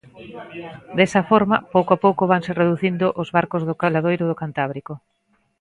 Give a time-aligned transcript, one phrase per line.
[0.97, 4.93] Desa forma, pouco a pouco vanse reducindo os barcos do caladoiro do Cantábrico.